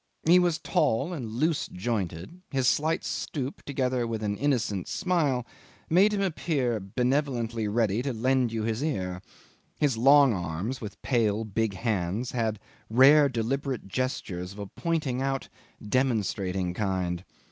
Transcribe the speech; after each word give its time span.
He 0.27 0.39
was 0.39 0.57
tall 0.57 1.13
and 1.13 1.29
loose 1.33 1.67
jointed; 1.67 2.41
his 2.49 2.67
slight 2.67 3.03
stoop, 3.03 3.61
together 3.65 4.07
with 4.07 4.23
an 4.23 4.35
innocent 4.35 4.87
smile, 4.87 5.45
made 5.91 6.11
him 6.11 6.23
appear 6.23 6.79
benevolently 6.79 7.67
ready 7.67 8.01
to 8.01 8.11
lend 8.11 8.51
you 8.51 8.63
his 8.63 8.81
ear; 8.83 9.21
his 9.77 9.97
long 9.99 10.33
arms 10.33 10.81
with 10.81 10.99
pale 11.03 11.43
big 11.45 11.75
hands 11.75 12.31
had 12.31 12.57
rare 12.89 13.29
deliberate 13.29 13.87
gestures 13.87 14.53
of 14.53 14.57
a 14.57 14.65
pointing 14.65 15.21
out, 15.21 15.49
demonstrating 15.87 16.73
kind. 16.73 17.23